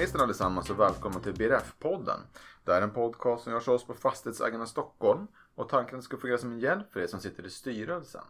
Hejsan 0.00 0.20
allesammans 0.20 0.70
och 0.70 0.80
välkomna 0.80 1.20
till 1.20 1.34
BRF-podden. 1.34 2.20
Det 2.64 2.72
är 2.72 2.82
en 2.82 2.90
podcast 2.90 3.44
som 3.44 3.52
görs 3.52 3.68
av 3.68 3.74
oss 3.74 3.86
på 3.86 3.94
Fastighetsägarna 3.94 4.66
Stockholm 4.66 5.26
och 5.54 5.68
tanken 5.68 6.02
ska 6.02 6.16
fungera 6.16 6.38
som 6.38 6.52
en 6.52 6.60
hjälp 6.60 6.92
för 6.92 7.00
er 7.00 7.06
som 7.06 7.20
sitter 7.20 7.46
i 7.46 7.50
styrelsen. 7.50 8.24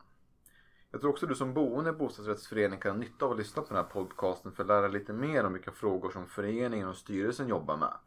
Jag 0.90 1.00
tror 1.00 1.10
också 1.10 1.26
du 1.26 1.34
som 1.34 1.54
boende 1.54 1.90
i 1.90 1.92
bostadsrättsförening 1.92 2.80
kan 2.80 2.90
ha 2.90 2.98
nytta 2.98 3.24
av 3.24 3.32
att 3.32 3.38
lyssna 3.38 3.62
på 3.62 3.68
den 3.68 3.84
här 3.84 3.90
podcasten 3.90 4.52
för 4.52 4.62
att 4.62 4.66
lära 4.66 4.88
lite 4.88 5.12
mer 5.12 5.44
om 5.44 5.52
vilka 5.52 5.70
frågor 5.70 6.10
som 6.10 6.26
föreningen 6.26 6.88
och 6.88 6.96
styrelsen 6.96 7.48
jobbar 7.48 7.76
med. 7.76 7.98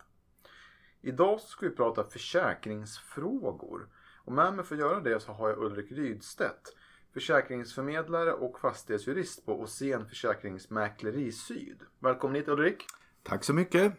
Idag 1.02 1.42
ska 1.42 1.66
vi 1.66 1.76
prata 1.76 2.04
försäkringsfrågor. 2.04 3.88
Och 4.26 4.32
med 4.32 4.54
mig 4.54 4.66
för 4.66 4.76
att 4.76 4.82
göra 4.82 5.00
det 5.00 5.20
så 5.20 5.32
har 5.32 5.50
jag 5.50 5.58
Ulrik 5.58 5.92
Rydstedt, 5.92 6.76
försäkringsförmedlare 7.14 8.34
och 8.34 8.60
fastighetsjurist 8.60 9.46
på 9.46 9.62
Åsén 9.62 10.10
Försäkringsmäkleri 10.10 11.32
Syd. 11.32 11.82
Välkommen 12.00 12.36
hit 12.36 12.48
Ulrik! 12.48 12.86
Tack 13.24 13.44
så 13.44 13.54
mycket! 13.54 13.94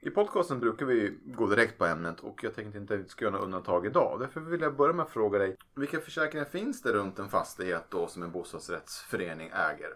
I 0.00 0.10
podcasten 0.10 0.60
brukar 0.60 0.86
vi 0.86 1.18
gå 1.24 1.46
direkt 1.46 1.78
på 1.78 1.86
ämnet 1.86 2.20
och 2.20 2.44
jag 2.44 2.54
tänkte 2.54 2.78
inte 2.78 2.94
att 2.94 3.00
vi 3.00 3.08
ska 3.08 3.24
göra 3.24 3.32
några 3.32 3.44
undantag 3.44 3.86
idag. 3.86 4.20
Därför 4.20 4.40
vill 4.40 4.60
jag 4.60 4.76
börja 4.76 4.92
med 4.92 5.02
att 5.02 5.10
fråga 5.10 5.38
dig, 5.38 5.56
vilka 5.74 6.00
försäkringar 6.00 6.44
finns 6.44 6.82
det 6.82 6.92
runt 6.92 7.18
en 7.18 7.28
fastighet 7.28 7.84
då 7.90 8.06
som 8.06 8.22
en 8.22 8.32
bostadsrättsförening 8.32 9.48
äger? 9.48 9.90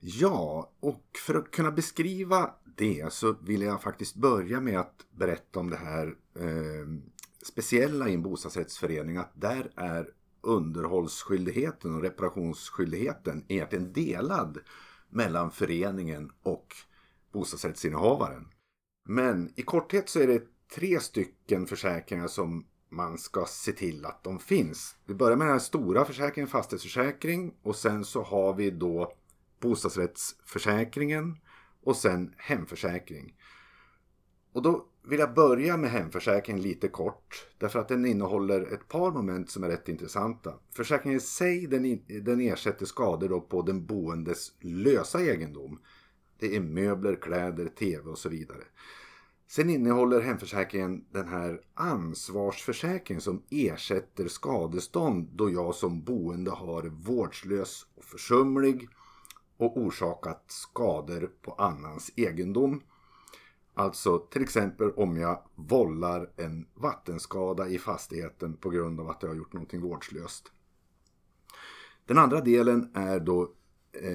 Ja, 0.00 0.72
och 0.80 1.04
för 1.26 1.34
att 1.34 1.50
kunna 1.50 1.70
beskriva 1.70 2.54
det 2.76 3.12
så 3.12 3.36
vill 3.40 3.62
jag 3.62 3.82
faktiskt 3.82 4.16
börja 4.16 4.60
med 4.60 4.80
att 4.80 5.06
berätta 5.10 5.60
om 5.60 5.70
det 5.70 5.76
här 5.76 6.06
eh, 6.34 6.86
speciella 7.42 8.08
i 8.08 8.14
en 8.14 8.22
bostadsrättsförening. 8.22 9.16
Att 9.16 9.32
där 9.34 9.72
är 9.76 10.10
underhållsskyldigheten 10.40 11.94
och 11.94 12.02
reparationsskyldigheten 12.02 13.44
egentligen 13.48 13.92
delad 13.92 14.58
mellan 15.10 15.50
föreningen 15.50 16.30
och 16.42 16.74
bostadsrättsinnehavaren. 17.32 18.48
Men 19.08 19.52
i 19.56 19.62
korthet 19.62 20.08
så 20.08 20.20
är 20.20 20.26
det 20.26 20.42
tre 20.74 21.00
stycken 21.00 21.66
försäkringar 21.66 22.26
som 22.26 22.64
man 22.88 23.18
ska 23.18 23.44
se 23.48 23.72
till 23.72 24.06
att 24.06 24.24
de 24.24 24.38
finns. 24.38 24.96
Vi 25.06 25.14
börjar 25.14 25.36
med 25.36 25.46
den 25.46 25.52
här 25.52 25.60
stora 25.60 26.04
försäkringen, 26.04 26.48
fastighetsförsäkring. 26.48 27.54
Och 27.62 27.76
sen 27.76 28.04
så 28.04 28.22
har 28.22 28.54
vi 28.54 28.70
då 28.70 29.12
bostadsrättsförsäkringen 29.60 31.36
och 31.82 31.96
sen 31.96 32.34
hemförsäkring. 32.36 33.36
Och 34.52 34.62
då 34.62 34.86
vill 35.04 35.20
jag 35.20 35.34
börja 35.34 35.76
med 35.76 35.90
hemförsäkringen 35.90 36.62
lite 36.62 36.88
kort. 36.88 37.46
Därför 37.58 37.78
att 37.78 37.88
den 37.88 38.06
innehåller 38.06 38.72
ett 38.74 38.88
par 38.88 39.10
moment 39.10 39.50
som 39.50 39.64
är 39.64 39.68
rätt 39.68 39.88
intressanta. 39.88 40.54
Försäkringen 40.74 41.16
i 41.16 41.20
sig 41.20 41.66
den, 41.66 42.00
den 42.24 42.40
ersätter 42.40 42.86
skador 42.86 43.28
då 43.28 43.40
på 43.40 43.62
den 43.62 43.86
boendes 43.86 44.52
lösa 44.60 45.20
egendom. 45.20 45.80
Det 46.42 46.56
är 46.56 46.60
möbler, 46.60 47.16
kläder, 47.16 47.68
tv 47.68 48.10
och 48.10 48.18
så 48.18 48.28
vidare. 48.28 48.64
Sen 49.46 49.70
innehåller 49.70 50.20
hemförsäkringen 50.20 51.04
den 51.10 51.28
här 51.28 51.60
ansvarsförsäkringen 51.74 53.20
som 53.20 53.42
ersätter 53.50 54.28
skadestånd 54.28 55.28
då 55.32 55.50
jag 55.50 55.74
som 55.74 56.02
boende 56.02 56.50
har 56.50 56.82
vårdslös 56.82 57.86
och 57.94 58.04
försumlig 58.04 58.88
och 59.56 59.76
orsakat 59.76 60.44
skador 60.46 61.30
på 61.42 61.52
annans 61.52 62.12
egendom. 62.16 62.82
Alltså 63.74 64.18
till 64.18 64.42
exempel 64.42 64.90
om 64.90 65.16
jag 65.16 65.42
vållar 65.54 66.30
en 66.36 66.66
vattenskada 66.74 67.68
i 67.68 67.78
fastigheten 67.78 68.56
på 68.56 68.70
grund 68.70 69.00
av 69.00 69.10
att 69.10 69.22
jag 69.22 69.28
har 69.28 69.36
gjort 69.36 69.52
någonting 69.52 69.80
vårdslöst. 69.80 70.52
Den 72.06 72.18
andra 72.18 72.40
delen 72.40 72.90
är 72.94 73.20
då 73.20 73.52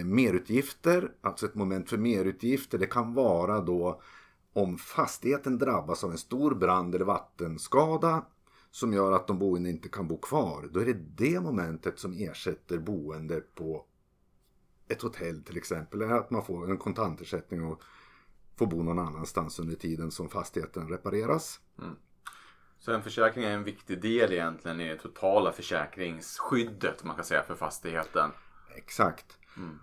merutgifter, 0.06 1.12
alltså 1.22 1.46
ett 1.46 1.56
moment 1.56 1.90
för 1.90 1.98
merutgifter. 1.98 2.78
Det 2.78 2.86
kan 2.86 3.14
vara 3.14 3.62
då 3.62 4.02
om 4.54 4.78
fastigheten 4.78 5.58
drabbas 5.58 6.04
av 6.04 6.12
en 6.12 6.18
stor 6.18 6.56
brand 6.56 6.96
eller 6.96 7.06
vattenskada 7.06 8.26
som 8.72 8.94
gör 8.94 9.12
att 9.12 9.28
de 9.28 9.40
boende 9.40 9.70
inte 9.70 9.90
kan 9.90 10.08
bo 10.08 10.18
kvar. 10.18 10.70
Då 10.72 10.80
är 10.80 10.86
det 10.86 10.94
det 10.94 11.40
momentet 11.40 12.00
som 12.00 12.14
ersätter 12.14 12.78
boende 12.78 13.42
på 13.42 13.86
ett 14.88 15.02
hotell 15.02 15.44
till 15.44 15.58
exempel. 15.58 16.02
Eller 16.02 16.16
att 16.16 16.32
man 16.32 16.46
får 16.46 16.72
en 16.72 16.78
kontantersättning 16.78 17.66
och 17.66 17.82
får 18.56 18.68
bo 18.68 18.84
någon 18.84 19.00
annanstans 19.00 19.60
under 19.60 19.76
tiden 19.76 20.12
som 20.12 20.30
fastigheten 20.30 20.90
repareras. 20.90 21.60
Mm. 21.80 21.96
Så 22.80 22.92
en 22.92 23.04
försäkring 23.04 23.44
är 23.44 23.52
en 23.52 23.64
viktig 23.64 24.02
del 24.02 24.34
egentligen 24.34 24.82
i 24.82 24.88
det 24.88 24.98
totala 24.98 25.52
försäkringsskyddet 25.52 27.04
man 27.04 27.16
kan 27.16 27.26
säga 27.26 27.44
för 27.44 27.56
fastigheten. 27.56 28.32
Exakt. 28.76 29.38
Mm. 29.58 29.80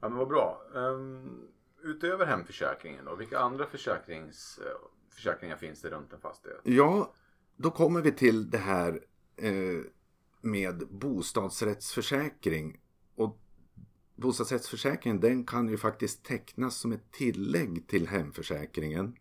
Ja 0.00 0.08
men 0.08 0.18
vad 0.18 0.28
bra. 0.28 0.62
Um, 0.74 1.48
utöver 1.82 2.26
hemförsäkringen 2.26 3.04
då, 3.04 3.14
vilka 3.14 3.38
andra 3.38 3.66
försäkrings, 3.66 4.58
eh, 4.58 4.88
försäkringar 5.14 5.56
finns 5.56 5.82
det 5.82 5.90
runt 5.90 6.12
en 6.12 6.20
fastighet? 6.20 6.60
Ja, 6.62 7.14
då 7.56 7.70
kommer 7.70 8.00
vi 8.00 8.12
till 8.12 8.50
det 8.50 8.58
här 8.58 9.00
eh, 9.36 9.80
med 10.40 10.88
bostadsrättsförsäkring. 10.90 12.80
Och 13.14 13.38
bostadsrättsförsäkringen 14.16 15.20
den 15.20 15.44
kan 15.44 15.68
ju 15.68 15.76
faktiskt 15.76 16.24
tecknas 16.24 16.76
som 16.76 16.92
ett 16.92 17.12
tillägg 17.12 17.88
till 17.88 18.08
hemförsäkringen. 18.08 19.16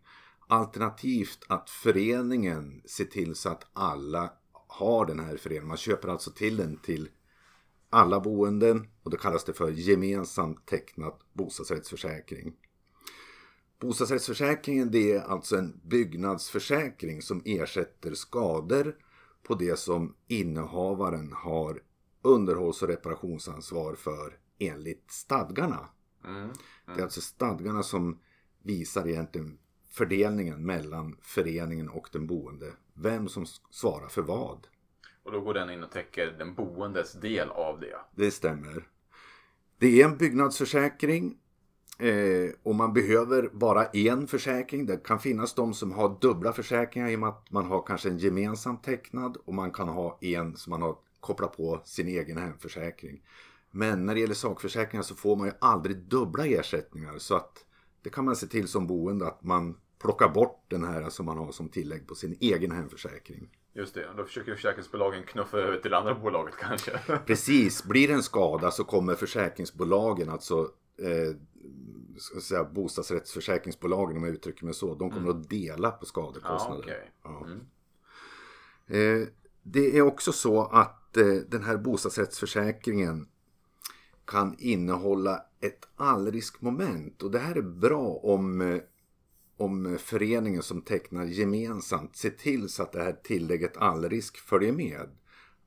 Alternativt 0.47 1.45
att 1.47 1.69
föreningen 1.69 2.81
ser 2.85 3.05
till 3.05 3.35
så 3.35 3.50
att 3.50 3.67
alla 3.73 4.34
har 4.67 5.05
den 5.05 5.19
här 5.19 5.38
föreningen. 5.38 5.67
Man 5.67 5.78
köper 5.78 6.07
alltså 6.07 6.31
till 6.31 6.57
den 6.57 6.78
till 6.78 7.09
alla 7.95 8.19
boenden 8.19 8.88
och 9.03 9.11
då 9.11 9.17
kallas 9.17 9.44
det 9.44 9.53
för 9.53 9.72
gemensamt 9.72 10.66
tecknat 10.66 11.19
bostadsrättsförsäkring. 11.33 12.53
Bostadsrättsförsäkringen 13.79 14.91
det 14.91 15.11
är 15.11 15.22
alltså 15.22 15.57
en 15.57 15.79
byggnadsförsäkring 15.83 17.22
som 17.22 17.41
ersätter 17.45 18.13
skador 18.13 18.95
på 19.44 19.55
det 19.55 19.79
som 19.79 20.16
innehavaren 20.28 21.34
har 21.34 21.81
underhålls 22.22 22.81
och 22.81 22.88
reparationsansvar 22.88 23.95
för 23.95 24.38
enligt 24.59 25.11
stadgarna. 25.11 25.89
Mm, 26.25 26.38
mm. 26.41 26.51
Det 26.85 27.00
är 27.00 27.03
alltså 27.03 27.22
stadgarna 27.22 27.84
som 27.84 28.19
visar 28.63 29.07
egentligen 29.07 29.57
fördelningen 29.89 30.66
mellan 30.66 31.17
föreningen 31.22 31.89
och 31.89 32.09
den 32.11 32.28
boende. 32.28 32.73
Vem 32.94 33.28
som 33.29 33.45
svarar 33.72 34.07
för 34.07 34.22
vad. 34.22 34.67
Och 35.25 35.31
då 35.31 35.41
går 35.41 35.53
den 35.53 35.69
in 35.69 35.84
och 35.84 35.91
täcker 35.91 36.36
den 36.38 36.53
boendes 36.53 37.13
del 37.13 37.50
av 37.50 37.80
det. 37.80 37.96
Det 38.16 38.31
stämmer. 38.31 38.88
Det 39.78 40.02
är 40.02 40.06
en 40.06 40.18
byggnadsförsäkring 40.18 41.38
eh, 42.00 42.50
och 42.63 42.75
man 42.75 42.94
behöver 42.94 43.50
bara 43.53 43.85
en 43.85 44.28
försäkring. 44.28 44.85
Det 44.85 45.03
kan 45.03 45.19
finnas 45.19 45.53
de 45.53 45.74
som 45.74 45.91
har 45.91 46.18
dubbla 46.22 46.53
försäkringar 46.53 47.09
i 47.09 47.16
och 47.16 47.19
med 47.19 47.30
att 47.30 47.52
man 47.52 47.66
har 47.66 47.84
kanske 47.88 48.09
en 48.09 48.18
gemensam 48.18 48.78
tecknad 48.78 49.38
och 49.46 49.53
man 49.53 49.72
kan 49.72 49.88
ha 49.88 50.18
en 50.22 50.56
som 50.56 50.72
man 50.72 50.81
har 50.81 50.96
kopplat 51.19 51.58
på 51.58 51.81
sin 51.85 52.08
egen 52.08 52.38
hemförsäkring. 52.38 53.22
Men 53.72 54.06
när 54.06 54.14
det 54.14 54.19
gäller 54.19 54.34
sakförsäkringar 54.34 55.03
så 55.03 55.16
får 55.16 55.35
man 55.35 55.47
ju 55.47 55.53
aldrig 55.62 55.97
dubbla 55.97 56.46
ersättningar 56.46 57.18
så 57.18 57.35
att 57.35 57.66
det 58.02 58.09
kan 58.09 58.25
man 58.25 58.35
se 58.35 58.47
till 58.47 58.68
som 58.68 58.88
boende 58.88 59.28
att 59.28 59.44
man 59.44 59.78
plockar 60.02 60.30
bort 60.30 60.66
den 60.68 60.84
här 60.84 61.09
som 61.09 61.25
man 61.25 61.38
har 61.38 61.52
som 61.52 61.69
tillägg 61.69 62.08
på 62.08 62.16
sin 62.16 62.38
egen 62.40 62.72
hemförsäkring. 62.72 63.50
Just 63.78 63.94
det, 63.94 64.09
då 64.18 64.24
försöker 64.24 64.56
försäkringsbolagen 64.56 65.24
knuffa 65.24 65.58
över 65.58 65.78
till 65.78 65.94
andra 65.94 66.16
bolaget 66.16 66.56
kanske. 66.58 67.00
Precis, 67.25 67.84
blir 67.84 68.08
det 68.08 68.13
en 68.13 68.24
skada 68.24 68.72
så 68.72 68.84
kommer 68.84 69.16
försäkringsbolagen, 69.16 70.30
alltså 70.30 70.72
eh, 70.97 71.36
ska 72.18 72.40
säga, 72.40 72.64
bostadsrättsförsäkringsbolagen 72.64 74.18
om 74.18 74.24
jag 74.24 74.34
uttrycker 74.34 74.66
mig 74.66 74.74
så, 74.74 74.96
de 74.96 75.09
kommer 75.09 75.30
mm. 75.30 75.41
att 75.41 75.50
dela 75.50 75.91
på 75.91 76.06
skadekostnader. 76.06 77.11
Ja, 77.23 77.40
okay. 77.40 77.53
mm. 78.88 79.22
eh, 79.22 79.28
det 79.64 79.97
är 79.97 80.02
också 80.02 80.32
så 80.32 80.66
att 80.66 81.17
eh, 81.17 81.26
den 81.26 81.64
här 81.64 81.78
bostadsrättsförsäkringen 81.78 83.28
kan 84.26 84.55
innehålla 84.59 85.46
ett 85.61 85.88
allriskmoment 85.96 87.23
och 87.23 87.32
det 87.32 87.40
här 87.40 87.55
är 87.55 87.61
bra 87.61 88.08
om 88.23 88.61
eh, 88.61 88.82
om 89.57 89.97
föreningen 89.99 90.63
som 90.63 90.81
tecknar 90.81 91.25
gemensamt 91.25 92.16
ser 92.16 92.29
till 92.29 92.69
så 92.69 92.84
att 92.84 92.91
det 92.91 93.03
här 93.03 93.19
tillägget 93.23 93.78
allrisk 93.78 94.37
följer 94.37 94.72
med. 94.72 95.09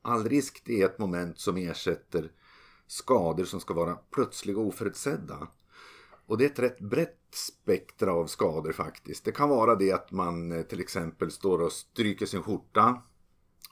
Allrisk 0.01 0.61
det 0.65 0.81
är 0.81 0.85
ett 0.85 0.99
moment 0.99 1.39
som 1.39 1.57
ersätter 1.57 2.31
skador 2.87 3.45
som 3.45 3.59
ska 3.59 3.73
vara 3.73 3.95
plötsliga 3.95 4.57
och 4.57 4.67
oförutsedda. 4.67 5.47
Och 6.25 6.37
det 6.37 6.45
är 6.45 6.49
ett 6.49 6.59
rätt 6.59 6.79
brett 6.79 7.15
spektra 7.31 8.13
av 8.13 8.25
skador 8.27 8.71
faktiskt. 8.71 9.25
Det 9.25 9.31
kan 9.31 9.49
vara 9.49 9.75
det 9.75 9.91
att 9.91 10.11
man 10.11 10.51
eh, 10.51 10.61
till 10.61 10.79
exempel 10.79 11.31
står 11.31 11.61
och 11.61 11.71
stryker 11.71 12.25
sin 12.25 12.43
skjorta 12.43 13.01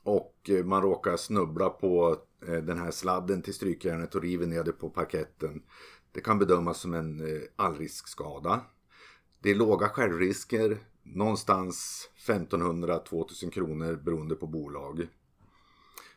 och 0.03 0.49
eh, 0.49 0.65
man 0.65 0.81
råkar 0.81 1.17
snubbla 1.17 1.69
på 1.69 2.17
eh, 2.47 2.53
den 2.53 2.77
här 2.77 2.91
sladden 2.91 3.41
till 3.41 3.53
strykjärnet 3.53 4.15
och 4.15 4.21
river 4.21 4.47
ner 4.47 4.63
det 4.63 4.71
på 4.71 4.89
parketten. 4.89 5.63
Det 6.11 6.21
kan 6.21 6.39
bedömas 6.39 6.79
som 6.79 6.93
en 6.93 7.41
allriskskada. 7.55 8.61
Det 9.41 9.49
är 9.49 9.55
låga 9.55 9.89
självrisker, 9.89 10.77
någonstans 11.03 12.09
1500-2000 12.27 13.51
kronor 13.51 13.95
beroende 13.95 14.35
på 14.35 14.47
bolag. 14.47 15.07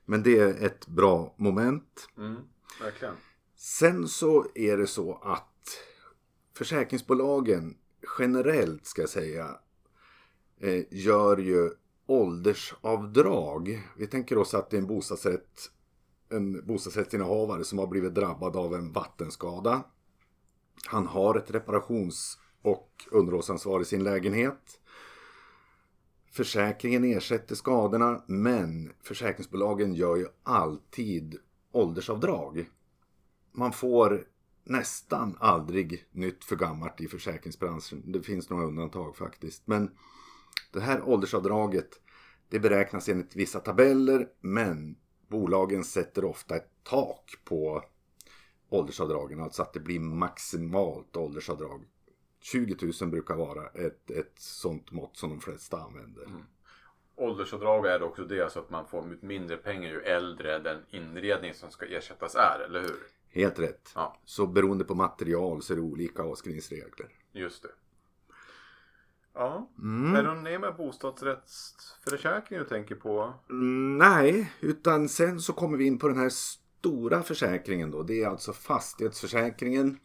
Men 0.05 0.23
det 0.23 0.39
är 0.39 0.65
ett 0.65 0.87
bra 0.87 1.35
moment. 1.37 2.09
Mm, 2.17 2.37
verkligen. 2.83 3.15
Sen 3.57 4.09
så 4.09 4.47
är 4.55 4.77
det 4.77 4.87
så 4.87 5.15
att 5.23 5.47
försäkringsbolagen 6.57 7.77
generellt 8.19 8.87
ska 8.87 9.03
jag 9.03 9.11
säga 9.11 9.59
eh, 10.61 10.85
gör 10.91 11.37
ju 11.37 11.71
åldersavdrag. 12.07 13.89
Vi 13.97 14.07
tänker 14.07 14.39
oss 14.39 14.55
att 14.55 14.71
det 14.71 14.77
är 14.77 14.81
en 14.81 14.87
bostadsrätt 14.87 15.71
en 16.31 16.67
bostadsrättsinnehavare 16.67 17.65
som 17.65 17.79
har 17.79 17.87
blivit 17.87 18.15
drabbad 18.15 18.57
av 18.57 18.75
en 18.75 18.93
vattenskada. 18.93 19.83
Han 20.87 21.07
har 21.07 21.35
ett 21.35 21.51
reparations 21.51 22.39
och 22.63 23.09
underhållsansvar 23.11 23.81
i 23.81 23.85
sin 23.85 24.05
lägenhet. 24.05 24.81
Försäkringen 26.33 27.05
ersätter 27.05 27.55
skadorna 27.55 28.23
men 28.27 28.93
försäkringsbolagen 29.03 29.95
gör 29.95 30.17
ju 30.17 30.27
alltid 30.43 31.39
åldersavdrag. 31.73 32.71
Man 33.53 33.73
får 33.73 34.25
nästan 34.65 35.37
aldrig 35.41 36.07
nytt 36.11 36.45
för 36.45 36.57
gammalt 36.57 37.01
i 37.01 37.09
försäkringsbranschen. 37.09 38.13
Det 38.13 38.23
finns 38.23 38.51
några 38.51 38.67
undantag 38.67 39.17
faktiskt. 39.17 39.67
Men 39.67 39.91
det 40.73 40.81
här 40.81 41.03
åldersavdraget 41.09 42.01
det 42.49 42.59
beräknas 42.59 43.09
enligt 43.09 43.37
vissa 43.37 43.61
tabeller 43.61 44.29
men 44.41 44.97
bolagen 45.29 45.85
sätter 45.85 46.25
ofta 46.25 46.57
ett 46.57 46.71
tak 46.83 47.35
på 47.45 47.85
åldersavdragen. 48.69 49.41
Alltså 49.41 49.63
att 49.63 49.73
det 49.73 49.81
blir 49.81 50.01
maximalt 50.01 51.17
åldersavdrag. 51.17 51.85
20 52.41 52.93
000 53.01 53.11
brukar 53.11 53.35
vara 53.35 53.67
ett, 53.67 54.11
ett 54.11 54.33
sånt 54.37 54.91
mått 54.91 55.17
som 55.17 55.31
de 55.31 55.41
flesta 55.41 55.77
använder. 55.77 56.25
Mm. 56.25 56.43
Åldersavdrag 57.17 57.87
är 57.87 58.03
också 58.03 58.25
det, 58.25 58.41
alltså 58.41 58.61
att 58.61 58.71
man 58.71 58.87
får 58.87 59.13
ut 59.13 59.23
mindre 59.23 59.57
pengar 59.57 59.91
ju 59.91 60.01
äldre 60.01 60.59
den 60.59 60.83
inredning 60.91 61.55
som 61.55 61.71
ska 61.71 61.87
ersättas 61.87 62.35
är, 62.35 62.61
eller 62.65 62.81
hur? 62.81 62.99
Helt 63.29 63.59
rätt. 63.59 63.93
Ja. 63.95 64.17
Så 64.25 64.47
beroende 64.47 64.85
på 64.85 64.95
material 64.95 65.63
så 65.63 65.73
är 65.73 65.77
det 65.77 65.83
olika 65.83 66.23
avskrivningsregler. 66.23 67.09
Just 67.33 67.63
det. 67.63 67.69
Ja. 69.35 69.71
Mm. 69.79 70.15
Är 70.17 70.23
det 70.23 70.35
någon 70.35 70.61
med 70.61 70.77
bostadsrättsförsäkring 70.77 72.59
du 72.59 72.65
tänker 72.65 72.95
på? 72.95 73.35
Mm, 73.51 73.99
nej, 73.99 74.53
utan 74.61 75.09
sen 75.09 75.41
så 75.41 75.53
kommer 75.53 75.79
vi 75.79 75.87
in 75.87 75.99
på 75.99 76.09
den 76.09 76.19
här 76.19 76.29
stora 76.29 77.23
försäkringen 77.23 77.91
då. 77.91 78.03
Det 78.03 78.23
är 78.23 78.29
alltså 78.29 78.53
fastighetsförsäkringen. 78.53 79.99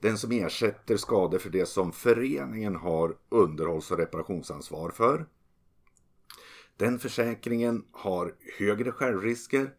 Den 0.00 0.18
som 0.18 0.32
ersätter 0.32 0.96
skador 0.96 1.38
för 1.38 1.50
det 1.50 1.66
som 1.66 1.92
föreningen 1.92 2.76
har 2.76 3.16
underhålls 3.28 3.90
och 3.90 3.98
reparationsansvar 3.98 4.90
för. 4.90 5.26
Den 6.76 6.98
försäkringen 6.98 7.84
har 7.92 8.34
högre 8.58 8.92
självrisker. 8.92 9.74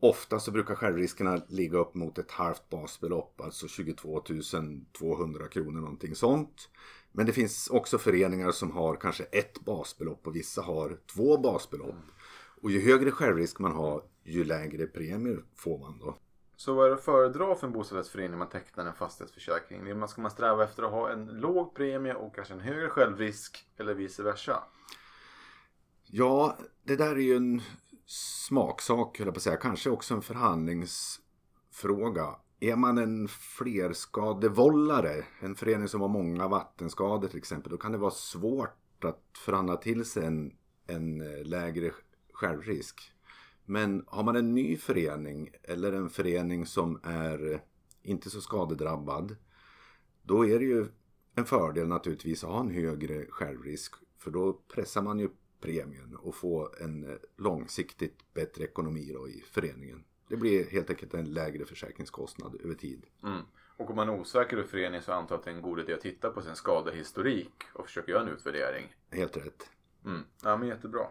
Ofta 0.00 0.40
så 0.40 0.50
brukar 0.50 0.74
självriskerna 0.74 1.42
ligga 1.48 1.78
upp 1.78 1.94
mot 1.94 2.18
ett 2.18 2.30
halvt 2.30 2.68
basbelopp, 2.68 3.40
alltså 3.40 3.68
22 3.68 4.22
200 4.98 5.48
kronor 5.48 5.80
någonting 5.80 6.14
sånt. 6.14 6.68
Men 7.12 7.26
det 7.26 7.32
finns 7.32 7.68
också 7.68 7.98
föreningar 7.98 8.50
som 8.50 8.70
har 8.70 8.96
kanske 8.96 9.24
ett 9.24 9.60
basbelopp 9.64 10.26
och 10.26 10.36
vissa 10.36 10.62
har 10.62 10.98
två 11.14 11.38
basbelopp. 11.38 12.04
Och 12.62 12.70
ju 12.70 12.80
högre 12.80 13.10
självrisk 13.10 13.58
man 13.58 13.72
har, 13.72 14.02
ju 14.24 14.44
lägre 14.44 14.86
premier 14.86 15.44
får 15.54 15.78
man 15.78 15.98
då. 15.98 16.16
Så 16.58 16.74
vad 16.74 16.86
är 16.86 16.90
det 16.90 16.96
att 16.96 17.04
föredra 17.04 17.54
för 17.54 17.66
en 17.66 17.72
bostadsrättsförening 17.72 18.30
när 18.30 18.38
man 18.38 18.48
tecknar 18.48 18.86
en 18.86 18.94
fastighetsförsäkring? 18.94 20.08
Ska 20.08 20.22
man 20.22 20.30
sträva 20.30 20.64
efter 20.64 20.82
att 20.82 20.90
ha 20.90 21.10
en 21.10 21.26
låg 21.26 21.74
premie 21.74 22.14
och 22.14 22.34
kanske 22.34 22.54
en 22.54 22.60
högre 22.60 22.88
självrisk 22.88 23.66
eller 23.76 23.94
vice 23.94 24.22
versa? 24.22 24.62
Ja, 26.04 26.56
det 26.82 26.96
där 26.96 27.10
är 27.10 27.20
ju 27.20 27.36
en 27.36 27.62
smaksak, 28.06 29.18
höll 29.18 29.26
jag 29.26 29.34
på 29.34 29.38
att 29.38 29.42
säga. 29.42 29.56
Kanske 29.56 29.90
också 29.90 30.14
en 30.14 30.22
förhandlingsfråga. 30.22 32.36
Är 32.60 32.76
man 32.76 32.98
en 32.98 33.28
flerskadevållare, 33.28 35.24
en 35.40 35.54
förening 35.54 35.88
som 35.88 36.00
har 36.00 36.08
många 36.08 36.48
vattenskador 36.48 37.28
till 37.28 37.38
exempel, 37.38 37.70
då 37.70 37.78
kan 37.78 37.92
det 37.92 37.98
vara 37.98 38.10
svårt 38.10 39.04
att 39.04 39.24
förhandla 39.38 39.76
till 39.76 40.04
sig 40.04 40.24
en, 40.24 40.56
en 40.86 41.20
eh, 41.20 41.44
lägre 41.44 41.90
självrisk. 42.32 43.12
Men 43.70 44.04
har 44.06 44.22
man 44.22 44.36
en 44.36 44.54
ny 44.54 44.76
förening 44.76 45.50
eller 45.62 45.92
en 45.92 46.10
förening 46.10 46.66
som 46.66 47.00
är 47.02 47.60
inte 48.02 48.30
så 48.30 48.40
skadedrabbad, 48.40 49.36
då 50.22 50.46
är 50.46 50.58
det 50.58 50.64
ju 50.64 50.86
en 51.34 51.44
fördel 51.44 51.88
naturligtvis 51.88 52.44
att 52.44 52.50
ha 52.50 52.60
en 52.60 52.70
högre 52.70 53.26
självrisk. 53.26 53.94
För 54.18 54.30
då 54.30 54.52
pressar 54.52 55.02
man 55.02 55.18
ju 55.18 55.28
premien 55.60 56.16
och 56.16 56.34
får 56.34 56.82
en 56.82 57.18
långsiktigt 57.36 58.34
bättre 58.34 58.64
ekonomi 58.64 59.10
då 59.14 59.28
i 59.28 59.44
föreningen. 59.50 60.04
Det 60.28 60.36
blir 60.36 60.70
helt 60.70 60.90
enkelt 60.90 61.14
en 61.14 61.32
lägre 61.32 61.64
försäkringskostnad 61.64 62.60
över 62.64 62.74
tid. 62.74 63.06
Mm. 63.22 63.42
Och 63.76 63.90
om 63.90 63.96
man 63.96 64.08
är 64.08 64.20
osäker 64.20 64.60
i 64.60 64.62
förening 64.64 65.00
så 65.02 65.12
antar 65.12 65.34
jag 65.34 65.38
att 65.38 65.44
det 65.44 65.50
är 65.50 65.54
en 65.54 65.62
god 65.62 65.80
idé 65.80 65.94
att 65.94 66.00
titta 66.00 66.30
på 66.30 66.42
sin 66.42 66.56
skadehistorik 66.56 67.62
och 67.74 67.86
försöka 67.86 68.12
göra 68.12 68.22
en 68.22 68.28
utvärdering. 68.28 68.94
Helt 69.10 69.36
rätt. 69.36 69.70
Mm. 70.04 70.20
Ja 70.42 70.56
men 70.56 70.68
jättebra. 70.68 71.06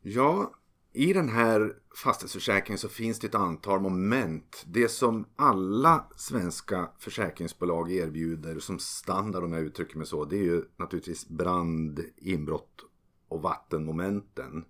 Ja, 0.00 0.52
i 0.96 1.12
den 1.12 1.28
här 1.28 1.76
fastighetsförsäkringen 1.94 2.78
så 2.78 2.88
finns 2.88 3.18
det 3.18 3.26
ett 3.26 3.34
antal 3.34 3.80
moment. 3.80 4.64
Det 4.66 4.88
som 4.88 5.24
alla 5.36 6.06
svenska 6.16 6.90
försäkringsbolag 6.98 7.92
erbjuder 7.92 8.58
som 8.58 8.78
standard 8.78 9.44
om 9.44 9.52
jag 9.52 9.62
uttrycker 9.62 9.98
mig 9.98 10.06
så. 10.06 10.24
Det 10.24 10.36
är 10.36 10.42
ju 10.42 10.64
naturligtvis 10.76 11.28
brand, 11.28 12.00
inbrott 12.16 12.84
och 13.28 13.42
vattenmomenten. 13.42 14.64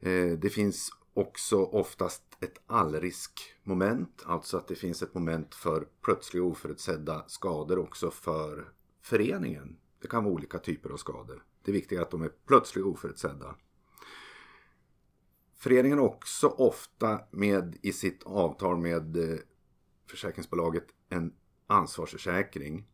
Eh, 0.00 0.38
det 0.38 0.50
finns 0.50 0.90
också 1.14 1.56
oftast 1.64 2.22
ett 2.40 2.60
allriskmoment. 2.66 4.22
Alltså 4.26 4.56
att 4.56 4.68
det 4.68 4.74
finns 4.74 5.02
ett 5.02 5.14
moment 5.14 5.54
för 5.54 5.88
plötsliga 6.04 6.44
oförutsedda 6.44 7.24
skador 7.26 7.78
också 7.78 8.10
för 8.10 8.72
föreningen. 9.02 9.76
Det 10.02 10.08
kan 10.08 10.24
vara 10.24 10.34
olika 10.34 10.58
typer 10.58 10.90
av 10.90 10.96
skador. 10.96 11.44
Det 11.64 11.72
viktiga 11.72 11.98
är 11.98 12.02
att 12.02 12.10
de 12.10 12.22
är 12.22 12.32
plötsliga 12.46 12.86
oförutsedda. 12.86 13.54
Föreningen 15.66 15.98
också 15.98 16.48
ofta 16.48 17.20
med 17.30 17.78
i 17.82 17.92
sitt 17.92 18.22
avtal 18.22 18.76
med 18.76 19.16
eh, 19.16 19.38
försäkringsbolaget 20.10 20.84
en 21.08 21.32
ansvarsförsäkring. 21.66 22.86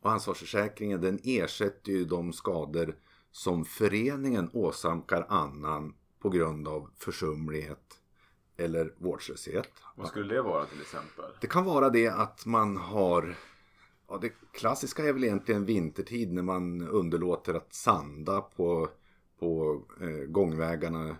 Och 0.00 0.10
ansvarsförsäkringen 0.10 1.00
den 1.00 1.20
ersätter 1.24 1.92
ju 1.92 2.04
de 2.04 2.32
skador 2.32 2.96
som 3.30 3.64
föreningen 3.64 4.50
åsamkar 4.52 5.26
annan 5.28 5.94
på 6.22 6.28
grund 6.28 6.68
av 6.68 6.90
försumlighet 6.96 8.00
eller 8.56 8.94
vårdslöshet. 8.98 9.70
Vad 9.96 10.08
skulle 10.08 10.34
det 10.34 10.42
vara 10.42 10.64
till 10.64 10.80
exempel? 10.80 11.30
Det 11.40 11.46
kan 11.46 11.64
vara 11.64 11.90
det 11.90 12.08
att 12.08 12.46
man 12.46 12.76
har 12.76 13.34
Ja, 14.08 14.18
det 14.20 14.32
klassiska 14.52 15.04
är 15.04 15.12
väl 15.12 15.24
egentligen 15.24 15.64
vintertid 15.64 16.32
när 16.32 16.42
man 16.42 16.88
underlåter 16.88 17.54
att 17.54 17.74
sanda 17.74 18.40
på, 18.40 18.88
på 19.38 19.82
eh, 20.00 20.26
gångvägarna 20.26 21.16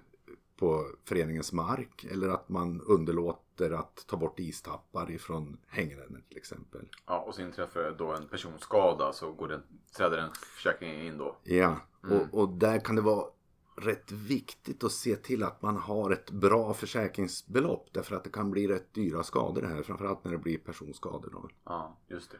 på 0.60 0.86
föreningens 1.04 1.52
mark. 1.52 2.04
Eller 2.04 2.28
att 2.28 2.48
man 2.48 2.80
underlåter 2.80 3.70
att 3.70 4.04
ta 4.06 4.16
bort 4.16 4.40
istappar 4.40 5.10
ifrån 5.10 5.56
hängrännor 5.66 6.22
till 6.28 6.38
exempel. 6.38 6.88
Ja, 7.06 7.20
och 7.20 7.34
så 7.34 7.42
inträffar 7.42 7.94
då 7.98 8.12
en 8.12 8.28
personskada 8.28 9.12
så 9.12 9.32
går 9.32 9.48
den, 9.48 9.62
träder 9.96 10.16
den 10.16 10.30
försäkringen 10.32 11.06
in 11.06 11.18
då. 11.18 11.36
Ja, 11.42 11.76
mm. 12.04 12.20
och, 12.20 12.40
och 12.40 12.48
där 12.48 12.78
kan 12.78 12.96
det 12.96 13.02
vara 13.02 13.24
rätt 13.76 14.12
viktigt 14.12 14.84
att 14.84 14.92
se 14.92 15.16
till 15.16 15.42
att 15.42 15.62
man 15.62 15.76
har 15.76 16.10
ett 16.10 16.30
bra 16.30 16.74
försäkringsbelopp. 16.74 17.88
Därför 17.92 18.16
att 18.16 18.24
det 18.24 18.30
kan 18.30 18.50
bli 18.50 18.68
rätt 18.68 18.94
dyra 18.94 19.22
skador 19.22 19.62
det 19.62 19.68
här. 19.68 19.82
Framförallt 19.82 20.24
när 20.24 20.32
det 20.32 20.38
blir 20.38 20.58
personskador. 20.58 21.30
Då. 21.32 21.48
Ja, 21.64 21.98
just 22.08 22.30
det. 22.30 22.38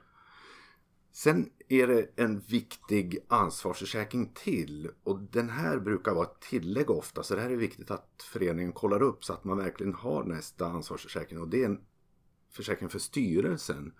Sen 1.12 1.50
är 1.68 1.86
det 1.86 2.10
en 2.16 2.40
viktig 2.40 3.18
ansvarsförsäkring 3.28 4.32
till. 4.34 4.90
Och 5.04 5.20
den 5.20 5.48
här 5.48 5.78
brukar 5.78 6.14
vara 6.14 6.26
ett 6.26 6.40
tillägg 6.40 6.90
ofta. 6.90 7.22
Så 7.22 7.34
det 7.34 7.40
här 7.40 7.50
är 7.50 7.56
viktigt 7.56 7.90
att 7.90 8.26
föreningen 8.32 8.72
kollar 8.72 9.02
upp 9.02 9.24
så 9.24 9.32
att 9.32 9.44
man 9.44 9.58
verkligen 9.58 9.94
har 9.94 10.24
nästa 10.24 10.66
ansvarsförsäkring. 10.66 11.40
Och 11.40 11.48
det 11.48 11.62
är 11.62 11.66
en 11.66 11.80
försäkring 12.50 12.88
för 12.88 12.98
styrelsen. 12.98 13.92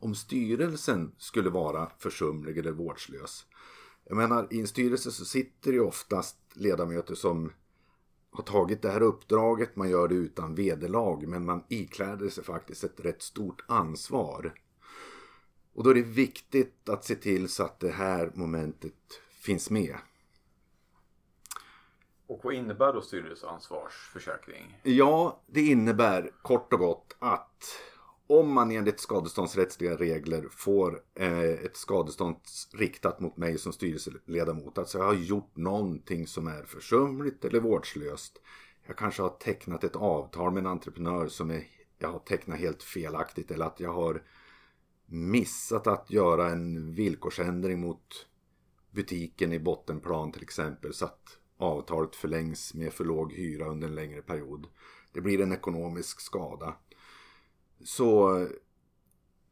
Om 0.00 0.14
styrelsen 0.14 1.14
skulle 1.18 1.50
vara 1.50 1.90
försumlig 1.98 2.58
eller 2.58 2.72
vårdslös 2.72 3.46
jag 4.08 4.16
menar, 4.16 4.48
i 4.50 4.60
en 4.60 4.66
styrelse 4.66 5.10
så 5.10 5.24
sitter 5.24 5.72
det 5.72 5.80
oftast 5.80 6.36
ledamöter 6.54 7.14
som 7.14 7.52
har 8.30 8.44
tagit 8.44 8.82
det 8.82 8.90
här 8.90 9.02
uppdraget, 9.02 9.76
man 9.76 9.90
gör 9.90 10.08
det 10.08 10.14
utan 10.14 10.54
vederlag, 10.54 11.28
men 11.28 11.44
man 11.44 11.64
ikläder 11.68 12.28
sig 12.28 12.44
faktiskt 12.44 12.84
ett 12.84 13.00
rätt 13.00 13.22
stort 13.22 13.64
ansvar. 13.68 14.54
Och 15.74 15.84
då 15.84 15.90
är 15.90 15.94
det 15.94 16.02
viktigt 16.02 16.88
att 16.88 17.04
se 17.04 17.14
till 17.14 17.48
så 17.48 17.62
att 17.62 17.80
det 17.80 17.90
här 17.90 18.30
momentet 18.34 18.94
finns 19.40 19.70
med. 19.70 19.96
Och 22.26 22.40
vad 22.42 22.54
innebär 22.54 22.92
då 22.92 23.00
styrelseansvarsförsäkring? 23.00 24.80
Ja, 24.82 25.40
det 25.46 25.60
innebär 25.60 26.30
kort 26.42 26.72
och 26.72 26.78
gott 26.78 27.16
att 27.18 27.80
om 28.26 28.52
man 28.52 28.70
enligt 28.70 29.00
skadeståndsrättsliga 29.00 29.96
regler 29.96 30.48
får 30.50 31.02
eh, 31.14 31.40
ett 31.40 31.76
skadestånd 31.76 32.36
riktat 32.74 33.20
mot 33.20 33.36
mig 33.36 33.58
som 33.58 33.72
styrelseledamot. 33.72 34.78
Alltså 34.78 34.98
jag 34.98 35.04
har 35.04 35.14
gjort 35.14 35.56
någonting 35.56 36.26
som 36.26 36.46
är 36.46 36.62
försumligt 36.62 37.44
eller 37.44 37.60
vårdslöst. 37.60 38.40
Jag 38.86 38.96
kanske 38.96 39.22
har 39.22 39.28
tecknat 39.28 39.84
ett 39.84 39.96
avtal 39.96 40.52
med 40.52 40.60
en 40.60 40.66
entreprenör 40.66 41.28
som 41.28 41.50
är, 41.50 41.64
jag 41.98 42.08
har 42.08 42.18
tecknat 42.18 42.58
helt 42.58 42.82
felaktigt 42.82 43.50
eller 43.50 43.66
att 43.66 43.80
jag 43.80 43.92
har 43.92 44.22
missat 45.06 45.86
att 45.86 46.10
göra 46.10 46.50
en 46.50 46.94
villkorsändring 46.94 47.80
mot 47.80 48.26
butiken 48.90 49.52
i 49.52 49.58
bottenplan 49.58 50.32
till 50.32 50.42
exempel 50.42 50.94
så 50.94 51.04
att 51.04 51.38
avtalet 51.56 52.16
förlängs 52.16 52.74
med 52.74 52.92
för 52.92 53.04
låg 53.04 53.32
hyra 53.32 53.66
under 53.66 53.88
en 53.88 53.94
längre 53.94 54.22
period. 54.22 54.66
Det 55.12 55.20
blir 55.20 55.40
en 55.40 55.52
ekonomisk 55.52 56.20
skada. 56.20 56.76
Så 57.84 58.46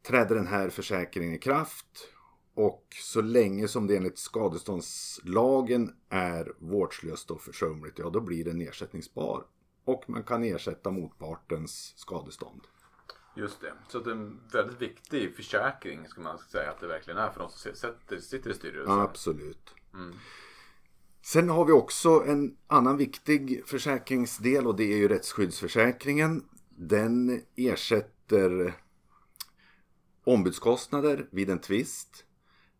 träder 0.07 0.35
den 0.35 0.47
här 0.47 0.69
försäkringen 0.69 1.33
i 1.33 1.39
kraft 1.39 2.07
och 2.53 2.87
så 3.01 3.21
länge 3.21 3.67
som 3.67 3.87
det 3.87 3.97
enligt 3.97 4.17
skadeståndslagen 4.17 5.95
är 6.09 6.53
vårdslöst 6.59 7.31
och 7.31 7.41
försumligt, 7.41 7.99
ja 7.99 8.09
då 8.09 8.21
blir 8.21 8.45
den 8.45 8.61
ersättningsbar. 8.61 9.45
Och 9.85 10.03
man 10.07 10.23
kan 10.23 10.43
ersätta 10.43 10.91
motpartens 10.91 11.93
skadestånd. 11.95 12.61
Just 13.35 13.61
det. 13.61 13.73
Så 13.87 13.99
det 13.99 14.09
är 14.09 14.15
en 14.15 14.39
väldigt 14.51 14.81
viktig 14.81 15.35
försäkring 15.35 16.07
ska 16.07 16.21
man 16.21 16.37
säga 16.37 16.71
att 16.71 16.79
det 16.79 16.87
verkligen 16.87 17.17
är 17.17 17.29
för 17.29 17.39
de 17.39 17.49
som 17.49 17.75
sitter, 17.75 18.19
sitter 18.19 18.49
i 18.49 18.53
styrelsen. 18.53 18.99
Absolut. 18.99 19.73
Mm. 19.93 20.15
Sen 21.21 21.49
har 21.49 21.65
vi 21.65 21.71
också 21.71 22.23
en 22.27 22.57
annan 22.67 22.97
viktig 22.97 23.63
försäkringsdel 23.65 24.67
och 24.67 24.75
det 24.75 24.93
är 24.93 24.97
ju 24.97 25.07
rättsskyddsförsäkringen. 25.07 26.43
Den 26.69 27.41
ersätter 27.55 28.73
ombudskostnader 30.23 31.27
vid 31.31 31.49
en 31.49 31.59
tvist. 31.59 32.25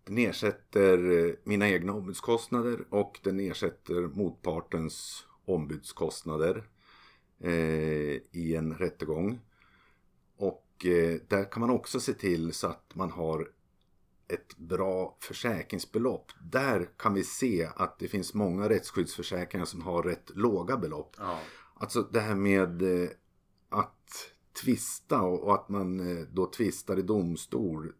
Den 0.03 0.17
ersätter 0.17 1.35
mina 1.43 1.69
egna 1.69 1.93
ombudskostnader 1.93 2.85
och 2.89 3.19
den 3.23 3.39
ersätter 3.39 4.01
motpartens 4.01 5.25
ombudskostnader 5.45 6.63
eh, 7.39 7.51
i 8.31 8.55
en 8.57 8.77
rättegång. 8.77 9.39
Eh, 10.85 11.19
där 11.27 11.51
kan 11.51 11.61
man 11.61 11.69
också 11.69 11.99
se 11.99 12.13
till 12.13 12.53
så 12.53 12.67
att 12.67 12.95
man 12.95 13.11
har 13.11 13.49
ett 14.27 14.57
bra 14.57 15.17
försäkringsbelopp. 15.21 16.31
Där 16.41 16.89
kan 16.97 17.13
vi 17.13 17.23
se 17.23 17.69
att 17.75 17.99
det 17.99 18.07
finns 18.07 18.33
många 18.33 18.69
rättsskyddsförsäkringar 18.69 19.65
som 19.65 19.81
har 19.81 20.03
rätt 20.03 20.31
låga 20.35 20.77
belopp. 20.77 21.15
Ja. 21.19 21.39
Alltså 21.75 22.01
det 22.01 22.19
här 22.19 22.35
med 22.35 22.81
eh, 22.81 23.09
att 23.69 24.31
tvista 24.63 25.21
och 25.21 25.53
att 25.53 25.69
man 25.69 25.99
eh, 25.99 26.23
då 26.31 26.51
tvistar 26.51 26.99
i 26.99 27.01
domstol. 27.01 27.93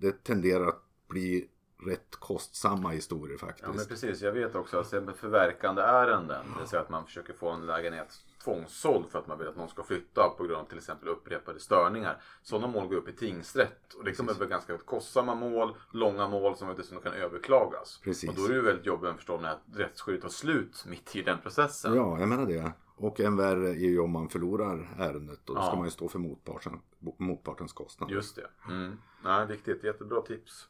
Det 0.00 0.24
tenderar 0.24 0.66
att 0.66 0.82
bli 1.08 1.48
rätt 1.78 2.16
kostsamma 2.16 2.88
historier 2.88 3.38
faktiskt. 3.38 3.66
Ja 3.66 3.72
men 3.76 3.86
precis, 3.86 4.22
jag 4.22 4.32
vet 4.32 4.54
också 4.54 4.78
att 4.78 4.88
förverkande 4.88 5.82
ärenden, 5.82 6.44
det 6.52 6.58
vill 6.60 6.68
säga 6.68 6.82
att 6.82 6.90
man 6.90 7.04
försöker 7.04 7.32
få 7.32 7.50
en 7.50 7.66
lägenhet 7.66 8.20
tvångssåld 8.44 9.10
för 9.10 9.18
att 9.18 9.26
man 9.26 9.38
vill 9.38 9.48
att 9.48 9.56
någon 9.56 9.68
ska 9.68 9.82
flytta 9.82 10.34
på 10.36 10.44
grund 10.44 10.60
av 10.60 10.64
till 10.64 10.78
exempel 10.78 11.08
upprepade 11.08 11.60
störningar. 11.60 12.22
Sådana 12.42 12.66
mål 12.66 12.88
går 12.88 12.96
upp 12.96 13.08
i 13.08 13.12
tingsrätt 13.12 13.94
och 13.94 14.04
det 14.04 14.12
kommer 14.12 14.34
vara 14.34 14.48
ganska 14.48 14.78
kostsamma 14.78 15.34
mål, 15.34 15.76
långa 15.90 16.28
mål 16.28 16.56
som 16.56 16.74
dessutom 16.76 17.02
kan 17.02 17.12
överklagas. 17.12 18.00
Precis. 18.04 18.30
Och 18.30 18.36
då 18.36 18.44
är 18.44 18.48
det 18.48 18.54
ju 18.54 18.62
väldigt 18.62 18.86
jobbigt 18.86 19.16
förstå 19.16 19.38
när 19.38 19.58
rättsskyddet 19.74 20.22
tar 20.22 20.28
slut 20.28 20.84
mitt 20.86 21.16
i 21.16 21.22
den 21.22 21.38
processen. 21.38 21.94
Ja, 21.94 22.20
jag 22.20 22.28
menar 22.28 22.46
det. 22.46 22.72
Och 22.96 23.20
än 23.20 23.36
värre 23.36 23.68
är 23.68 23.74
ju 23.74 24.00
om 24.00 24.10
man 24.10 24.28
förlorar 24.28 24.88
ärendet 24.98 25.48
och 25.48 25.54
då 25.54 25.60
ja. 25.60 25.66
ska 25.66 25.76
man 25.76 25.84
ju 25.84 25.90
stå 25.90 26.08
för 26.08 26.18
motparten, 26.18 26.80
motpartens 27.18 27.72
kostnad. 27.72 28.10
Just 28.10 28.36
det. 28.36 28.46
Mm. 28.68 28.98
Nej, 29.24 29.46
viktigt. 29.46 29.84
Jättebra 29.84 30.20
tips. 30.20 30.68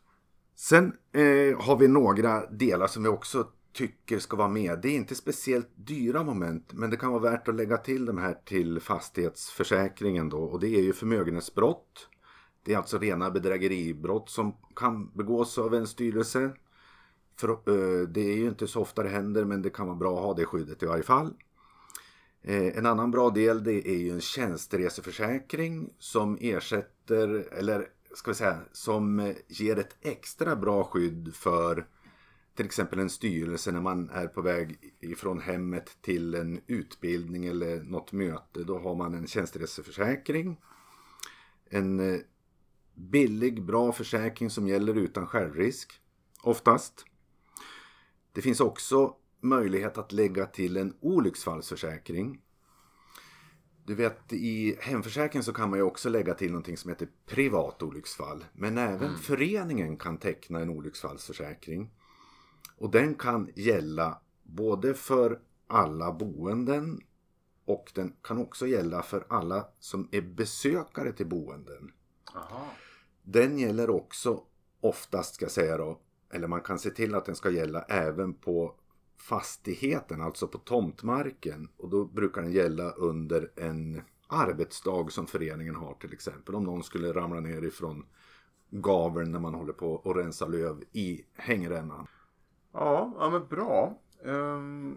Sen 0.57 0.93
eh, 1.13 1.61
har 1.61 1.77
vi 1.79 1.89
några 1.89 2.47
delar 2.47 2.87
som 2.87 3.03
vi 3.03 3.09
också 3.09 3.49
tycker 3.73 4.19
ska 4.19 4.37
vara 4.37 4.49
med. 4.49 4.79
Det 4.83 4.89
är 4.89 4.97
inte 4.97 5.15
speciellt 5.15 5.69
dyra 5.75 6.25
moment 6.25 6.73
men 6.73 6.91
det 6.91 6.97
kan 6.97 7.13
vara 7.13 7.23
värt 7.23 7.49
att 7.49 7.55
lägga 7.55 7.77
till 7.77 8.05
de 8.05 8.19
här 8.19 8.35
till 8.45 8.81
fastighetsförsäkringen 8.81 10.29
då 10.29 10.39
och 10.39 10.61
det 10.61 10.69
är 10.69 10.83
ju 10.83 10.93
förmögenhetsbrott. 10.93 12.09
Det 12.63 12.73
är 12.73 12.77
alltså 12.77 12.99
rena 12.99 13.31
bedrägeribrott 13.31 14.31
som 14.31 14.57
kan 14.77 15.11
begås 15.15 15.59
av 15.59 15.75
en 15.75 15.87
styrelse. 15.87 16.51
För, 17.41 17.49
eh, 17.49 18.09
det 18.09 18.21
är 18.21 18.37
ju 18.37 18.49
inte 18.49 18.67
så 18.67 18.81
ofta 18.81 19.03
det 19.03 19.09
händer 19.09 19.45
men 19.45 19.63
det 19.63 19.71
kan 19.71 19.87
vara 19.87 19.97
bra 19.97 20.17
att 20.17 20.25
ha 20.25 20.35
det 20.35 20.45
skyddet 20.45 20.83
i 20.83 20.87
varje 20.87 21.03
fall. 21.03 21.35
Eh, 22.43 22.79
en 22.79 22.87
annan 22.87 23.11
bra 23.11 23.31
del 23.31 23.65
det 23.65 23.89
är 23.89 23.99
ju 23.99 24.11
en 24.11 24.21
tjänstereseförsäkring 24.21 25.91
som 25.99 26.39
ersätter 26.41 27.49
eller 27.53 27.89
ska 28.17 28.31
vi 28.31 28.35
säga 28.35 28.61
som 28.73 29.35
ger 29.49 29.79
ett 29.79 29.97
extra 30.01 30.57
bra 30.57 30.85
skydd 30.85 31.35
för 31.35 31.87
till 32.55 32.67
exempel 32.67 32.99
en 32.99 33.11
styrelse 33.11 33.73
när 33.73 33.81
man 33.81 34.11
är 34.11 34.27
på 34.27 34.43
väg 34.43 34.79
ifrån 35.01 35.41
hemmet 35.41 35.97
till 36.01 36.35
en 36.35 36.61
utbildning 36.67 37.47
eller 37.47 37.83
något 37.83 38.13
möte. 38.13 38.65
Då 38.65 38.79
har 38.79 38.95
man 38.95 39.15
en 39.15 39.27
tjänstereseförsäkring. 39.27 40.61
En 41.71 42.01
eh, 42.01 42.21
billig, 42.95 43.65
bra 43.65 43.93
försäkring 43.93 44.51
som 44.51 44.69
gäller 44.69 44.95
utan 44.95 45.27
självrisk. 45.27 46.01
Oftast. 46.43 47.05
Det 48.33 48.43
finns 48.43 48.61
också 48.61 49.15
möjlighet 49.41 49.99
att 49.99 50.13
lägga 50.13 50.47
till 50.47 50.77
en 50.77 50.97
olycksfallsförsäkring. 51.01 52.41
Du 53.87 53.95
vet 53.95 54.33
i 54.33 54.77
hemförsäkringen 54.81 55.45
så 55.45 55.53
kan 55.53 55.71
man 55.71 55.79
ju 55.79 55.83
också 55.83 56.09
lägga 56.09 56.35
till 56.35 56.51
någonting 56.51 56.77
som 56.77 56.91
heter 56.91 57.09
privat 57.27 57.83
olycksfall. 57.83 58.45
Men 58.53 58.79
även 58.79 59.09
mm. 59.09 59.19
föreningen 59.19 59.97
kan 59.97 60.19
teckna 60.19 60.61
en 60.61 60.71
olycksfallsförsäkring. 60.71 61.91
Och 62.79 62.91
den 62.91 63.15
kan 63.15 63.51
gälla 63.55 64.21
både 64.43 64.95
för 64.95 65.41
alla 65.67 66.13
boenden 66.13 67.01
och 67.65 67.93
den 67.95 68.13
kan 68.23 68.39
också 68.39 68.67
gälla 68.67 69.03
för 69.03 69.27
alla 69.29 69.69
som 69.79 70.09
är 70.13 70.21
besökare 70.21 71.13
till 71.13 71.27
boenden. 71.27 71.93
Aha. 72.35 72.67
Den 73.23 73.59
gäller 73.59 73.91
också 73.91 74.43
oftast 74.81 75.35
ska 75.35 75.45
jag 75.45 75.53
säga 75.53 75.77
då, 75.77 76.01
eller 76.33 76.49
man 76.49 76.61
kan 76.61 76.79
se 76.79 76.91
till 76.91 77.15
att 77.15 77.25
den 77.25 77.37
ska 77.37 77.51
gälla 77.51 77.83
även 77.83 78.35
på 78.35 78.75
fastigheten, 79.17 80.21
alltså 80.21 80.49
på 80.49 80.59
tomtmarken. 80.59 81.69
Och 81.77 81.89
då 81.89 82.05
brukar 82.05 82.43
den 82.43 82.53
gälla 82.53 82.91
under 82.91 83.51
en 83.57 84.03
arbetsdag 84.29 85.11
som 85.11 85.27
föreningen 85.27 85.75
har 85.75 85.95
till 85.95 86.13
exempel. 86.13 86.55
Om 86.55 86.65
någon 86.65 86.83
skulle 86.83 87.13
ramla 87.13 87.41
ner 87.41 87.65
ifrån 87.65 88.07
gaveln 88.71 89.33
när 89.33 89.41
man 89.41 89.55
håller 89.55 89.73
på 89.73 90.03
att 90.05 90.17
rensa 90.17 90.47
löv 90.47 90.83
i 90.93 91.25
hängrännan. 91.35 92.07
Ja, 92.73 93.15
ja 93.19 93.31
men 93.31 93.47
bra. 93.47 93.99
Um, 94.23 94.97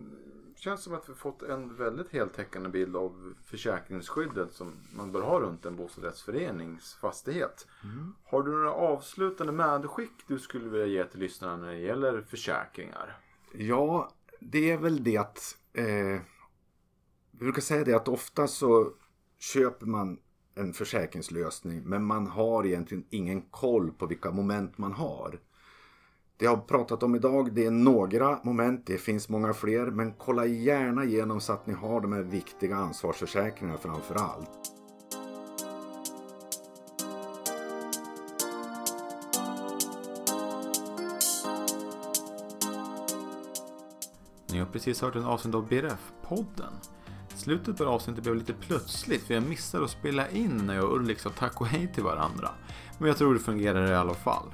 känns 0.56 0.84
som 0.84 0.94
att 0.94 1.10
vi 1.10 1.14
fått 1.14 1.42
en 1.42 1.76
väldigt 1.76 2.12
heltäckande 2.12 2.70
bild 2.70 2.96
av 2.96 3.34
försäkringsskyddet 3.46 4.54
som 4.54 4.74
man 4.96 5.12
bör 5.12 5.22
ha 5.22 5.40
runt 5.40 5.66
en 5.66 5.76
bostadsrättsförenings 5.76 6.94
fastighet. 6.94 7.68
Mm. 7.84 8.16
Har 8.24 8.44
du 8.44 8.52
några 8.52 8.74
avslutande 8.74 9.54
medskick 9.54 10.12
du 10.28 10.40
skulle 10.40 10.70
vilja 10.70 10.88
ge 10.88 11.04
till 11.04 11.20
lyssnarna 11.20 11.58
när 11.58 11.72
det 11.74 11.80
gäller 11.80 12.22
försäkringar? 12.22 13.18
Ja, 13.54 14.10
det 14.40 14.72
är 14.72 14.78
väl 14.78 15.04
det 15.04 15.18
att 15.18 15.58
eh, 15.74 16.22
vi 17.32 17.40
brukar 17.40 17.62
säga 17.62 17.84
det 17.84 17.94
att 17.94 18.08
ofta 18.08 18.48
så 18.48 18.92
köper 19.40 19.86
man 19.86 20.20
en 20.56 20.74
försäkringslösning 20.74 21.84
men 21.84 22.04
man 22.04 22.28
har 22.28 22.66
egentligen 22.66 23.06
ingen 23.10 23.42
koll 23.42 23.92
på 23.92 24.06
vilka 24.06 24.32
moment 24.32 24.78
man 24.78 24.94
har. 24.94 25.40
Det 26.38 26.46
jag 26.46 26.56
har 26.56 26.64
pratat 26.64 27.04
om 27.04 27.16
idag 27.16 27.54
det 27.54 27.66
är 27.66 27.72
några 27.72 28.40
moment, 28.44 28.86
det 28.86 28.98
finns 28.98 29.30
många 29.30 29.54
fler 29.54 29.86
men 29.86 30.14
kolla 30.14 30.46
gärna 30.46 31.04
igenom 31.04 31.42
så 31.42 31.54
att 31.54 31.68
ni 31.68 31.74
har 31.74 32.02
de 32.02 32.14
här 32.14 32.22
viktiga 32.22 32.76
ansvarsförsäkringarna 32.76 33.78
framför 33.78 34.16
allt. 34.16 34.79
Ni 44.60 44.66
har 44.66 44.72
precis 44.72 45.02
hört 45.02 45.16
en 45.16 45.26
avsnitt 45.26 45.56
av 45.56 45.68
BRF-podden. 45.68 46.74
Slutet 47.36 47.78
på 47.78 47.86
avsnittet 47.86 48.24
blev 48.24 48.36
lite 48.36 48.54
plötsligt 48.54 49.24
för 49.24 49.34
jag 49.34 49.44
missade 49.44 49.84
att 49.84 49.92
spela 49.92 50.30
in 50.30 50.58
när 50.58 50.76
jag 50.76 50.84
och 50.84 50.96
Ulrik 50.96 51.20
sa 51.20 51.30
tack 51.30 51.62
och 51.62 51.68
hej 51.68 51.92
till 51.94 52.04
varandra. 52.04 52.50
Men 52.98 53.08
jag 53.08 53.18
tror 53.18 53.34
det 53.34 53.40
fungerar 53.40 53.92
i 53.92 53.96
alla 53.96 54.14
fall. 54.14 54.54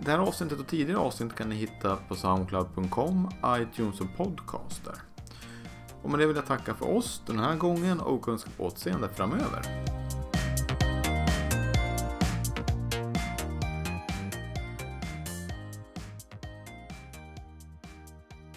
Det 0.00 0.10
här 0.10 0.18
avsnittet 0.18 0.60
och 0.60 0.66
tidigare 0.66 1.00
avsnitt 1.00 1.34
kan 1.34 1.48
ni 1.48 1.54
hitta 1.54 1.96
på 1.96 2.14
Soundcloud.com, 2.14 3.30
iTunes 3.46 4.00
och 4.00 4.16
Podcaster. 4.16 4.94
Och 6.02 6.10
med 6.10 6.18
det 6.18 6.26
vill 6.26 6.36
jag 6.36 6.46
tacka 6.46 6.74
för 6.74 6.96
oss 6.96 7.22
den 7.26 7.38
här 7.38 7.56
gången 7.56 8.00
och 8.00 8.28
önska 8.28 8.50
på 8.56 8.64
återseende 8.64 9.08
framöver. 9.08 9.93